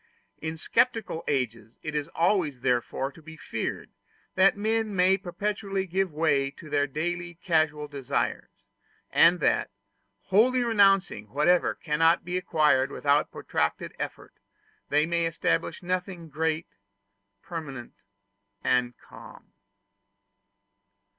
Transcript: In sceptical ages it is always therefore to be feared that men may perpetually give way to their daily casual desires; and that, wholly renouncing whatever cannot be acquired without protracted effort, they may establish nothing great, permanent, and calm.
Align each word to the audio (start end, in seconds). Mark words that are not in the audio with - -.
In 0.41 0.57
sceptical 0.57 1.23
ages 1.27 1.77
it 1.83 1.93
is 1.93 2.07
always 2.15 2.61
therefore 2.61 3.11
to 3.11 3.21
be 3.21 3.37
feared 3.37 3.91
that 4.33 4.57
men 4.57 4.95
may 4.95 5.15
perpetually 5.15 5.85
give 5.85 6.11
way 6.11 6.49
to 6.49 6.71
their 6.71 6.87
daily 6.87 7.35
casual 7.35 7.87
desires; 7.87 8.49
and 9.11 9.39
that, 9.41 9.69
wholly 10.23 10.63
renouncing 10.63 11.27
whatever 11.29 11.75
cannot 11.75 12.25
be 12.25 12.35
acquired 12.35 12.89
without 12.89 13.31
protracted 13.31 13.93
effort, 13.99 14.33
they 14.89 15.05
may 15.05 15.27
establish 15.27 15.83
nothing 15.83 16.29
great, 16.29 16.65
permanent, 17.43 17.93
and 18.63 18.97
calm. 18.97 19.53